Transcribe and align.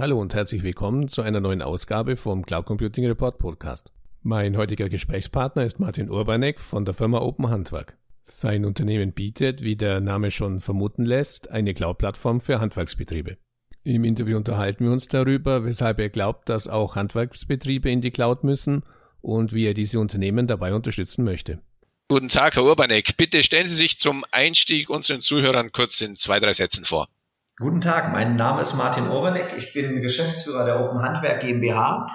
Hallo 0.00 0.20
und 0.20 0.32
herzlich 0.32 0.62
willkommen 0.62 1.08
zu 1.08 1.22
einer 1.22 1.40
neuen 1.40 1.60
Ausgabe 1.60 2.16
vom 2.16 2.46
Cloud 2.46 2.66
Computing 2.66 3.04
Report 3.06 3.36
Podcast. 3.40 3.90
Mein 4.22 4.56
heutiger 4.56 4.88
Gesprächspartner 4.88 5.64
ist 5.64 5.80
Martin 5.80 6.08
Urbanek 6.08 6.60
von 6.60 6.84
der 6.84 6.94
Firma 6.94 7.18
Open 7.18 7.50
Handwerk. 7.50 7.98
Sein 8.22 8.64
Unternehmen 8.64 9.12
bietet, 9.12 9.60
wie 9.60 9.74
der 9.74 9.98
Name 9.98 10.30
schon 10.30 10.60
vermuten 10.60 11.04
lässt, 11.04 11.50
eine 11.50 11.74
Cloud-Plattform 11.74 12.40
für 12.40 12.60
Handwerksbetriebe. 12.60 13.38
Im 13.82 14.04
Interview 14.04 14.36
unterhalten 14.36 14.84
wir 14.84 14.92
uns 14.92 15.08
darüber, 15.08 15.64
weshalb 15.64 15.98
er 15.98 16.10
glaubt, 16.10 16.48
dass 16.48 16.68
auch 16.68 16.94
Handwerksbetriebe 16.94 17.90
in 17.90 18.00
die 18.00 18.12
Cloud 18.12 18.44
müssen 18.44 18.84
und 19.20 19.52
wie 19.52 19.66
er 19.66 19.74
diese 19.74 19.98
Unternehmen 19.98 20.46
dabei 20.46 20.74
unterstützen 20.74 21.24
möchte. 21.24 21.60
Guten 22.06 22.28
Tag, 22.28 22.54
Herr 22.54 22.62
Urbanek. 22.62 23.16
Bitte 23.16 23.42
stellen 23.42 23.66
Sie 23.66 23.74
sich 23.74 23.98
zum 23.98 24.24
Einstieg 24.30 24.90
unseren 24.90 25.22
Zuhörern 25.22 25.72
kurz 25.72 26.00
in 26.00 26.14
zwei, 26.14 26.38
drei 26.38 26.52
Sätzen 26.52 26.84
vor. 26.84 27.08
Guten 27.60 27.80
Tag, 27.80 28.12
mein 28.12 28.36
Name 28.36 28.60
ist 28.60 28.74
Martin 28.74 29.08
Orbenek. 29.08 29.52
Ich 29.56 29.72
bin 29.72 30.00
Geschäftsführer 30.00 30.64
der 30.64 30.78
Open 30.78 31.02
Handwerk 31.02 31.40
GmbH. 31.40 32.06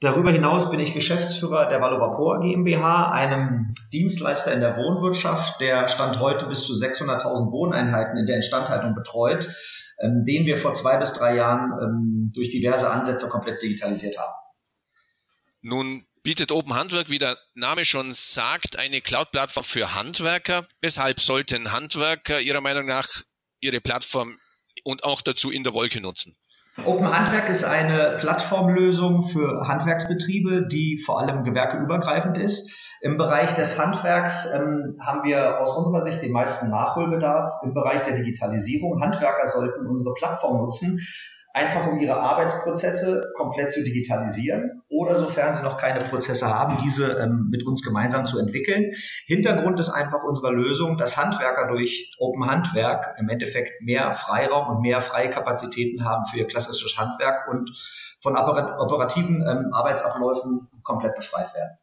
Darüber 0.00 0.30
hinaus 0.30 0.70
bin 0.70 0.78
ich 0.78 0.92
Geschäftsführer 0.92 1.70
der 1.70 1.80
Valovapor 1.80 2.38
GmbH, 2.40 3.10
einem 3.10 3.74
Dienstleister 3.94 4.52
in 4.52 4.60
der 4.60 4.76
Wohnwirtschaft, 4.76 5.58
der 5.62 5.88
Stand 5.88 6.20
heute 6.20 6.44
bis 6.44 6.66
zu 6.66 6.74
600.000 6.74 7.50
Wohneinheiten 7.50 8.18
in 8.18 8.26
der 8.26 8.36
Instandhaltung 8.36 8.92
betreut, 8.92 9.48
ähm, 10.00 10.26
den 10.26 10.44
wir 10.44 10.58
vor 10.58 10.74
zwei 10.74 10.98
bis 10.98 11.14
drei 11.14 11.34
Jahren 11.34 11.72
ähm, 11.82 12.30
durch 12.34 12.50
diverse 12.50 12.90
Ansätze 12.90 13.30
komplett 13.30 13.62
digitalisiert 13.62 14.18
haben. 14.18 14.34
Nun 15.62 16.04
bietet 16.22 16.52
Open 16.52 16.74
Handwerk, 16.74 17.08
wie 17.08 17.18
der 17.18 17.38
Name 17.54 17.86
schon 17.86 18.12
sagt, 18.12 18.78
eine 18.78 19.00
Cloud-Plattform 19.00 19.64
für 19.64 19.94
Handwerker. 19.94 20.66
Weshalb 20.82 21.20
sollten 21.20 21.72
Handwerker 21.72 22.38
Ihrer 22.38 22.60
Meinung 22.60 22.84
nach 22.84 23.08
Ihre 23.60 23.80
Plattform 23.80 24.36
und 24.84 25.04
auch 25.04 25.22
dazu 25.22 25.50
in 25.50 25.64
der 25.64 25.74
Wolke 25.74 26.00
nutzen. 26.00 26.36
Open 26.84 27.10
Handwerk 27.12 27.48
ist 27.48 27.64
eine 27.64 28.16
Plattformlösung 28.20 29.22
für 29.22 29.66
Handwerksbetriebe, 29.66 30.66
die 30.66 30.98
vor 30.98 31.20
allem 31.20 31.44
gewerkeübergreifend 31.44 32.38
ist. 32.38 32.72
Im 33.02 33.16
Bereich 33.16 33.54
des 33.54 33.78
Handwerks 33.78 34.48
ähm, 34.54 34.96
haben 35.00 35.24
wir 35.24 35.60
aus 35.60 35.76
unserer 35.76 36.00
Sicht 36.00 36.22
den 36.22 36.32
meisten 36.32 36.70
Nachholbedarf. 36.70 37.60
Im 37.64 37.74
Bereich 37.74 38.02
der 38.02 38.14
Digitalisierung, 38.14 39.00
Handwerker 39.00 39.46
sollten 39.46 39.86
unsere 39.86 40.14
Plattform 40.14 40.58
nutzen, 40.58 41.06
einfach 41.52 41.86
um 41.86 41.98
ihre 41.98 42.18
Arbeitsprozesse 42.18 43.32
komplett 43.36 43.72
zu 43.72 43.82
digitalisieren 43.82 44.79
oder 45.00 45.14
sofern 45.14 45.54
sie 45.54 45.62
noch 45.62 45.78
keine 45.78 46.00
Prozesse 46.00 46.46
haben, 46.46 46.76
diese 46.84 47.18
ähm, 47.18 47.48
mit 47.50 47.66
uns 47.66 47.82
gemeinsam 47.82 48.26
zu 48.26 48.38
entwickeln. 48.38 48.92
Hintergrund 49.24 49.80
ist 49.80 49.88
einfach 49.88 50.22
unserer 50.24 50.52
Lösung, 50.52 50.98
dass 50.98 51.16
Handwerker 51.16 51.68
durch 51.68 52.14
Open 52.18 52.44
Handwerk 52.44 53.16
im 53.18 53.30
Endeffekt 53.30 53.80
mehr 53.80 54.12
Freiraum 54.12 54.76
und 54.76 54.82
mehr 54.82 55.00
freie 55.00 55.30
Kapazitäten 55.30 56.04
haben 56.04 56.26
für 56.26 56.36
ihr 56.36 56.46
klassisches 56.46 56.98
Handwerk 56.98 57.48
und 57.48 57.70
von 58.20 58.36
operativen 58.36 59.36
ähm, 59.40 59.72
Arbeitsabläufen 59.72 60.68
komplett 60.82 61.16
befreit 61.16 61.54
werden. 61.54 61.78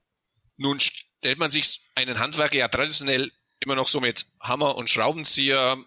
Nun 0.57 0.79
stellt 0.79 1.39
man 1.39 1.49
sich 1.49 1.81
einen 1.95 2.19
Handwerker 2.19 2.57
ja 2.57 2.67
traditionell 2.67 3.31
immer 3.59 3.73
noch 3.73 3.87
so 3.87 3.99
mit 3.99 4.27
Hammer 4.39 4.75
und 4.75 4.91
Schraubenzieher, 4.91 5.77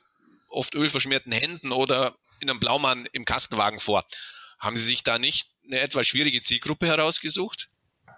oft 0.49 0.75
ölverschmierten 0.75 1.31
Händen 1.31 1.71
oder 1.71 2.17
in 2.41 2.51
einem 2.51 2.59
Blaumann 2.59 3.07
im 3.13 3.25
Kastenwagen 3.25 3.79
vor. 3.79 4.05
Haben 4.59 4.77
Sie 4.77 4.85
sich 4.85 5.05
da 5.05 5.21
nicht 5.21 5.47
eine 5.71 5.81
etwas 5.81 6.07
schwierige 6.07 6.43
Zielgruppe 6.43 6.87
herausgesucht? 6.87 7.69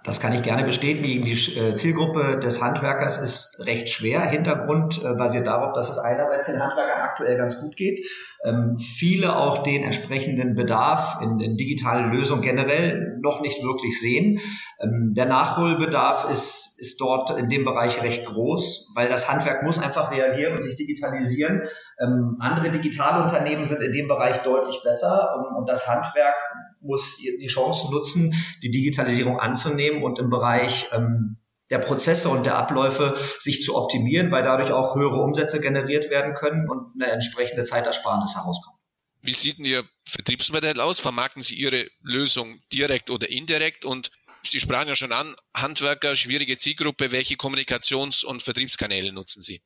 Das 0.05 0.19
kann 0.19 0.33
ich 0.33 0.43
gerne 0.43 0.65
bestätigen. 0.65 1.25
Die 1.25 1.33
äh, 1.33 1.75
Zielgruppe 1.75 2.41
des 2.41 2.61
Handwerkers 2.61 3.23
ist 3.23 3.65
recht 3.67 3.89
schwer. 3.89 4.23
Hintergrund 4.23 5.01
äh, 5.05 5.15
basiert 5.15 5.47
darauf, 5.47 5.73
dass 5.75 5.91
es 5.91 5.99
einerseits 5.99 6.47
den 6.47 6.61
Handwerkern 6.61 7.01
aktuell 7.01 7.37
ganz 7.37 7.61
gut 7.61 7.77
geht, 7.77 8.05
ähm, 8.45 8.77
viele 8.77 9.37
auch 9.37 9.63
den 9.63 9.85
entsprechenden 9.85 10.57
Bedarf 10.57 11.21
in, 11.23 11.39
in 11.39 11.57
digitalen 11.57 12.11
Lösungen 12.11 12.43
generell 12.43 13.17
noch 13.21 13.43
nicht 13.43 13.63
wirklich 13.63 14.01
sehen. 14.01 14.41
Ähm, 14.81 15.13
der 15.15 15.27
Nachholbedarf 15.27 16.29
ist, 16.33 16.81
ist 16.81 17.01
dort 17.01 17.31
in 17.39 17.49
dem 17.49 17.65
Bereich 17.65 18.03
recht 18.03 18.27
groß, 18.27 18.93
weil 18.97 19.09
das 19.09 19.31
Handwerk 19.31 19.63
muss 19.63 19.79
einfach 19.79 20.11
reagieren 20.11 20.55
und 20.55 20.63
sich 20.63 20.75
digitalisieren. 20.75 21.63
Ähm, 22.01 22.39
andere 22.41 22.71
digitale 22.71 23.23
Unternehmen 23.23 23.63
sind 23.63 23.81
in 23.81 23.93
dem 23.93 24.09
Bereich 24.09 24.39
deutlich 24.39 24.83
besser 24.83 25.37
und, 25.37 25.59
und 25.59 25.69
das 25.69 25.87
Handwerk 25.87 26.35
muss 26.83 27.19
die 27.19 27.47
Chance 27.47 27.91
nutzen, 27.91 28.35
die 28.63 28.71
Digitalisierung 28.71 29.39
anzunehmen 29.39 30.03
und 30.03 30.19
im 30.19 30.31
Bereich 30.31 30.89
ähm, 30.93 31.39
der 31.71 31.79
Prozesse 31.79 32.29
und 32.29 32.45
der 32.45 32.57
Abläufe 32.57 33.17
sich 33.39 33.63
zu 33.63 33.77
optimieren, 33.77 34.31
weil 34.31 34.43
dadurch 34.43 34.73
auch 34.73 34.95
höhere 34.95 35.23
Umsätze 35.23 35.61
generiert 35.61 36.11
werden 36.11 36.35
können 36.35 36.69
und 36.69 36.93
eine 36.95 37.11
entsprechende 37.11 37.65
Zeitersparnis 37.65 38.35
herauskommt. 38.35 38.77
Wie 39.23 39.33
sieht 39.33 39.59
denn 39.59 39.65
Ihr 39.65 39.85
Vertriebsmodell 40.07 40.81
aus? 40.81 41.01
Vermarkten 41.01 41.43
Sie 41.43 41.55
Ihre 41.55 41.89
Lösung 42.03 42.61
direkt 42.73 43.09
oder 43.09 43.31
indirekt? 43.31 43.85
Und 43.85 44.11
Sie 44.43 44.59
sprachen 44.59 44.89
ja 44.89 44.97
schon 44.97 45.13
an, 45.13 45.37
Handwerker, 45.55 46.17
schwierige 46.17 46.59
Zielgruppe. 46.59 47.13
Welche 47.13 47.37
Kommunikations- 47.37 48.25
und 48.25 48.43
Vertriebskanäle 48.43 49.13
nutzen 49.13 49.41
Sie? 49.41 49.63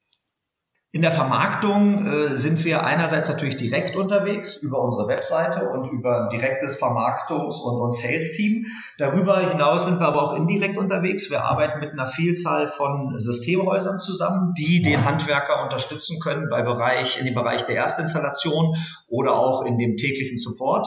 In 0.92 1.02
der 1.02 1.12
Vermarktung 1.12 2.06
äh, 2.06 2.36
sind 2.36 2.64
wir 2.64 2.84
einerseits 2.84 3.28
natürlich 3.28 3.56
direkt 3.56 3.96
unterwegs 3.96 4.62
über 4.62 4.80
unsere 4.80 5.08
Webseite 5.08 5.68
und 5.68 5.92
über 5.92 6.22
ein 6.22 6.28
direktes 6.30 6.80
Vermarktungs- 6.80 7.60
und, 7.60 7.80
und 7.80 7.94
Sales-Team. 7.94 8.66
Darüber 8.96 9.40
hinaus 9.40 9.84
sind 9.84 10.00
wir 10.00 10.06
aber 10.06 10.22
auch 10.22 10.34
indirekt 10.34 10.78
unterwegs. 10.78 11.30
Wir 11.30 11.44
arbeiten 11.44 11.80
mit 11.80 11.90
einer 11.90 12.06
Vielzahl 12.06 12.66
von 12.66 13.18
Systemhäusern 13.18 13.98
zusammen, 13.98 14.54
die 14.56 14.80
den 14.80 15.04
Handwerker 15.04 15.64
unterstützen 15.64 16.18
können 16.20 16.48
bei 16.48 16.62
Bereich, 16.62 17.18
in 17.18 17.26
dem 17.26 17.34
Bereich 17.34 17.66
der 17.66 17.76
Erstinstallation 17.76 18.76
oder 19.08 19.34
auch 19.34 19.66
in 19.66 19.76
dem 19.76 19.96
täglichen 19.96 20.38
Support. 20.38 20.86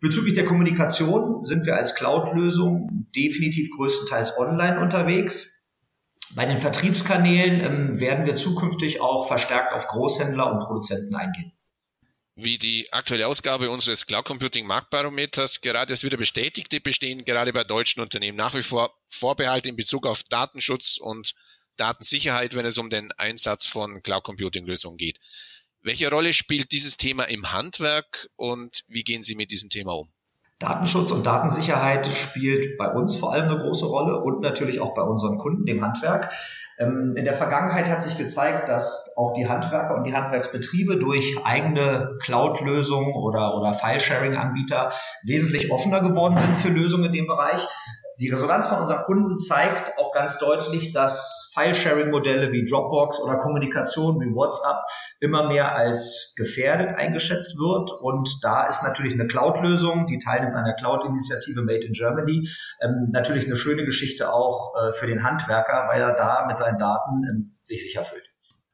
Bezüglich 0.00 0.34
der 0.34 0.46
Kommunikation 0.46 1.44
sind 1.44 1.64
wir 1.64 1.76
als 1.76 1.94
Cloud-Lösung 1.94 3.06
definitiv 3.14 3.70
größtenteils 3.76 4.38
online 4.38 4.80
unterwegs. 4.80 5.53
Bei 6.34 6.46
den 6.46 6.58
Vertriebskanälen 6.58 7.60
ähm, 7.60 8.00
werden 8.00 8.26
wir 8.26 8.34
zukünftig 8.34 9.00
auch 9.00 9.26
verstärkt 9.26 9.72
auf 9.72 9.86
Großhändler 9.86 10.50
und 10.50 10.60
Produzenten 10.66 11.14
eingehen. 11.14 11.52
Wie 12.36 12.58
die 12.58 12.92
aktuelle 12.92 13.28
Ausgabe 13.28 13.70
unseres 13.70 14.06
Cloud 14.06 14.24
Computing 14.24 14.66
Marktbarometers 14.66 15.60
gerade 15.60 15.92
erst 15.92 16.02
wieder 16.02 16.16
bestätigte, 16.16 16.80
bestehen 16.80 17.24
gerade 17.24 17.52
bei 17.52 17.62
deutschen 17.62 18.00
Unternehmen 18.00 18.36
nach 18.36 18.54
wie 18.54 18.62
vor 18.62 18.92
Vorbehalte 19.08 19.68
in 19.68 19.76
Bezug 19.76 20.04
auf 20.04 20.24
Datenschutz 20.24 20.96
und 20.96 21.34
Datensicherheit, 21.76 22.56
wenn 22.56 22.66
es 22.66 22.78
um 22.78 22.90
den 22.90 23.12
Einsatz 23.12 23.66
von 23.66 24.02
Cloud 24.02 24.24
Computing 24.24 24.66
Lösungen 24.66 24.96
geht. 24.96 25.20
Welche 25.80 26.10
Rolle 26.10 26.32
spielt 26.32 26.72
dieses 26.72 26.96
Thema 26.96 27.24
im 27.24 27.52
Handwerk 27.52 28.28
und 28.34 28.82
wie 28.88 29.04
gehen 29.04 29.22
Sie 29.22 29.36
mit 29.36 29.52
diesem 29.52 29.70
Thema 29.70 29.92
um? 29.92 30.13
Datenschutz 30.60 31.10
und 31.10 31.26
Datensicherheit 31.26 32.06
spielt 32.06 32.76
bei 32.78 32.88
uns 32.88 33.16
vor 33.16 33.32
allem 33.32 33.48
eine 33.48 33.58
große 33.58 33.86
Rolle 33.86 34.20
und 34.20 34.40
natürlich 34.40 34.80
auch 34.80 34.94
bei 34.94 35.02
unseren 35.02 35.38
Kunden, 35.38 35.66
dem 35.66 35.84
Handwerk. 35.84 36.32
Ähm, 36.78 37.14
in 37.16 37.24
der 37.24 37.34
Vergangenheit 37.34 37.88
hat 37.88 38.02
sich 38.02 38.16
gezeigt, 38.16 38.68
dass 38.68 39.12
auch 39.16 39.32
die 39.32 39.48
Handwerker 39.48 39.96
und 39.96 40.04
die 40.04 40.14
Handwerksbetriebe 40.14 40.96
durch 40.96 41.36
eigene 41.44 42.16
Cloud-Lösungen 42.20 43.14
oder, 43.14 43.56
oder 43.56 43.74
File-Sharing-Anbieter 43.74 44.92
wesentlich 45.24 45.70
offener 45.70 46.00
geworden 46.00 46.36
sind 46.36 46.56
für 46.56 46.68
Lösungen 46.68 47.06
in 47.06 47.12
dem 47.12 47.26
Bereich. 47.26 47.66
Die 48.24 48.30
Resonanz 48.30 48.68
von 48.68 48.78
unseren 48.78 49.02
Kunden 49.02 49.36
zeigt 49.36 49.98
auch 49.98 50.10
ganz 50.10 50.38
deutlich, 50.38 50.92
dass 50.92 51.50
File-Sharing-Modelle 51.52 52.52
wie 52.52 52.64
Dropbox 52.64 53.20
oder 53.20 53.36
Kommunikation 53.36 54.18
wie 54.18 54.34
WhatsApp 54.34 54.78
immer 55.20 55.46
mehr 55.46 55.74
als 55.76 56.32
gefährdet 56.34 56.96
eingeschätzt 56.96 57.58
wird. 57.58 57.92
Und 57.92 58.38
da 58.40 58.66
ist 58.66 58.82
natürlich 58.82 59.12
eine 59.12 59.26
Cloud-Lösung, 59.26 60.06
die 60.06 60.16
Teil 60.16 60.40
einer 60.40 60.72
Cloud-Initiative 60.72 61.60
Made 61.60 61.86
in 61.86 61.92
Germany, 61.92 62.48
ähm, 62.80 63.10
natürlich 63.12 63.44
eine 63.44 63.56
schöne 63.56 63.84
Geschichte 63.84 64.32
auch 64.32 64.72
äh, 64.74 64.92
für 64.94 65.06
den 65.06 65.22
Handwerker, 65.22 65.86
weil 65.92 66.00
er 66.00 66.14
da 66.14 66.46
mit 66.46 66.56
seinen 66.56 66.78
Daten 66.78 67.24
ähm, 67.28 67.58
sich 67.60 67.82
sicher 67.82 68.04
fühlt. 68.04 68.24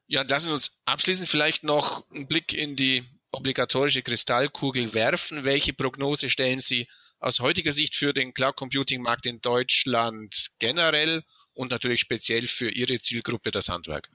Ja, 0.07 0.21
lassen 0.21 0.47
Sie 0.47 0.53
uns 0.53 0.71
abschließend 0.85 1.27
vielleicht 1.27 1.65
noch 1.65 2.09
einen 2.09 2.25
Blick 2.25 2.53
in 2.53 2.77
die 2.77 3.03
obligatorische 3.33 4.01
Kristallkugel 4.01 4.93
werfen. 4.93 5.43
Welche 5.43 5.73
Prognose 5.73 6.29
stellen 6.29 6.61
Sie 6.61 6.87
aus 7.21 7.39
heutiger 7.39 7.71
Sicht 7.71 7.95
für 7.95 8.13
den 8.13 8.33
Cloud 8.33 8.57
Computing 8.57 9.01
Markt 9.01 9.25
in 9.25 9.39
Deutschland 9.41 10.47
generell 10.59 11.23
und 11.53 11.71
natürlich 11.71 12.01
speziell 12.01 12.47
für 12.47 12.69
Ihre 12.69 12.99
Zielgruppe, 12.99 13.51
das 13.51 13.69
Handwerk? 13.69 14.09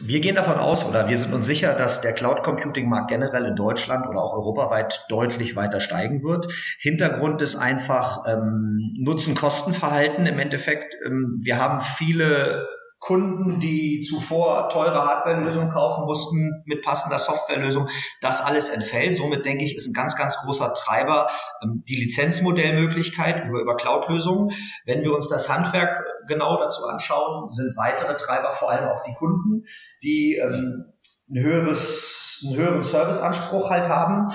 Wir 0.00 0.18
gehen 0.18 0.34
davon 0.34 0.56
aus 0.56 0.84
oder 0.84 1.08
wir 1.08 1.16
sind 1.16 1.32
uns 1.32 1.46
sicher, 1.46 1.72
dass 1.72 2.00
der 2.00 2.12
Cloud 2.12 2.42
Computing 2.42 2.88
Markt 2.88 3.08
generell 3.08 3.44
in 3.44 3.54
Deutschland 3.54 4.04
oder 4.08 4.20
auch 4.20 4.32
europaweit 4.32 5.04
deutlich 5.08 5.54
weiter 5.54 5.78
steigen 5.78 6.24
wird. 6.24 6.48
Hintergrund 6.80 7.40
ist 7.40 7.54
einfach 7.54 8.24
ähm, 8.26 8.92
Nutzen-Kosten-Verhalten 8.98 10.26
im 10.26 10.40
Endeffekt. 10.40 10.96
Ähm, 11.06 11.38
wir 11.40 11.58
haben 11.58 11.80
viele 11.80 12.66
Kunden, 12.98 13.60
die 13.60 14.00
zuvor 14.00 14.68
teure 14.68 15.04
Hardware-Lösungen 15.04 15.70
kaufen 15.70 16.04
mussten 16.06 16.62
mit 16.64 16.82
passender 16.82 17.18
Softwarelösung, 17.18 17.88
das 18.20 18.40
alles 18.40 18.68
entfällt. 18.68 19.16
Somit 19.16 19.44
denke 19.44 19.64
ich, 19.64 19.74
ist 19.74 19.86
ein 19.86 19.92
ganz, 19.92 20.16
ganz 20.16 20.38
großer 20.38 20.74
Treiber 20.74 21.28
ähm, 21.62 21.84
die 21.86 21.96
Lizenzmodellmöglichkeit 21.96 23.46
über, 23.46 23.60
über 23.60 23.76
Cloud-Lösungen. 23.76 24.52
Wenn 24.86 25.02
wir 25.02 25.14
uns 25.14 25.28
das 25.28 25.48
Handwerk 25.48 26.04
genau 26.26 26.58
dazu 26.58 26.84
anschauen, 26.86 27.50
sind 27.50 27.76
weitere 27.76 28.16
Treiber 28.16 28.50
vor 28.52 28.70
allem 28.70 28.88
auch 28.88 29.02
die 29.02 29.14
Kunden, 29.14 29.64
die 30.02 30.36
ähm, 30.42 30.92
ein 31.28 31.42
höheres, 31.42 32.44
einen 32.46 32.56
höheren 32.56 32.82
Serviceanspruch 32.82 33.70
halt 33.70 33.88
haben, 33.88 34.28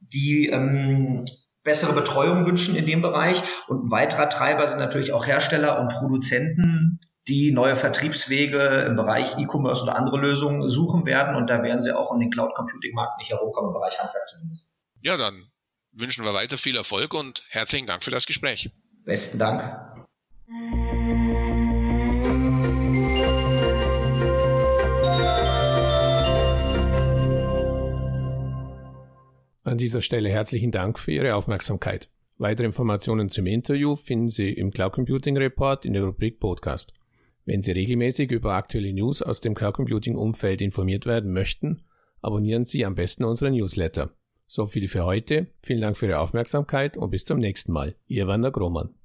die 0.00 0.48
ähm, 0.48 1.24
bessere 1.62 1.92
Betreuung 1.92 2.46
wünschen 2.46 2.76
in 2.76 2.86
dem 2.86 3.02
Bereich. 3.02 3.42
Und 3.68 3.84
ein 3.84 3.90
weiterer 3.90 4.28
Treiber 4.28 4.66
sind 4.66 4.78
natürlich 4.78 5.12
auch 5.12 5.26
Hersteller 5.26 5.80
und 5.80 5.88
Produzenten, 5.88 7.00
die 7.28 7.50
neue 7.50 7.76
Vertriebswege 7.76 8.84
im 8.86 8.96
Bereich 8.96 9.36
E-Commerce 9.36 9.82
oder 9.82 9.96
andere 9.96 10.18
Lösungen 10.18 10.68
suchen 10.68 11.06
werden. 11.06 11.34
Und 11.34 11.50
da 11.50 11.62
werden 11.62 11.80
sie 11.80 11.96
auch 11.96 12.10
um 12.10 12.20
den 12.20 12.30
Cloud 12.30 12.54
Computing 12.54 12.94
Markt 12.94 13.18
nicht 13.18 13.30
herumkommen, 13.30 13.70
im 13.70 13.74
Bereich 13.74 13.98
Handwerk 13.98 14.28
zumindest. 14.28 14.68
Ja, 15.00 15.16
dann 15.16 15.50
wünschen 15.92 16.24
wir 16.24 16.34
weiter 16.34 16.58
viel 16.58 16.76
Erfolg 16.76 17.14
und 17.14 17.44
herzlichen 17.48 17.86
Dank 17.86 18.04
für 18.04 18.10
das 18.10 18.26
Gespräch. 18.26 18.70
Besten 19.04 19.38
Dank. 19.38 19.62
An 29.64 29.78
dieser 29.78 30.00
Stelle 30.00 30.28
herzlichen 30.28 30.70
Dank 30.70 30.98
für 30.98 31.10
Ihre 31.10 31.34
Aufmerksamkeit. 31.34 32.08
Weitere 32.38 32.66
Informationen 32.66 33.30
zum 33.30 33.46
Interview 33.46 33.96
finden 33.96 34.28
Sie 34.28 34.52
im 34.52 34.70
Cloud 34.70 34.92
Computing 34.92 35.36
Report 35.36 35.84
in 35.84 35.92
der 35.92 36.04
Rubrik 36.04 36.38
Podcast. 36.38 36.92
Wenn 37.46 37.62
Sie 37.62 37.70
regelmäßig 37.70 38.32
über 38.32 38.54
aktuelle 38.54 38.92
News 38.92 39.22
aus 39.22 39.40
dem 39.40 39.54
Cloud 39.54 39.74
Computing 39.74 40.16
Umfeld 40.16 40.60
informiert 40.60 41.06
werden 41.06 41.32
möchten, 41.32 41.84
abonnieren 42.20 42.64
Sie 42.64 42.84
am 42.84 42.96
besten 42.96 43.24
unseren 43.24 43.52
Newsletter. 43.52 44.10
So 44.48 44.66
viel 44.66 44.88
für 44.88 45.04
heute. 45.04 45.46
Vielen 45.62 45.80
Dank 45.80 45.96
für 45.96 46.06
Ihre 46.06 46.18
Aufmerksamkeit 46.18 46.96
und 46.96 47.10
bis 47.10 47.24
zum 47.24 47.38
nächsten 47.38 47.72
Mal. 47.72 47.94
Ihr 48.08 48.26
Wander 48.26 48.50
Grohmann. 48.50 48.95